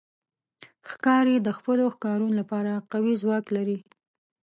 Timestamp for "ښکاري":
0.89-1.35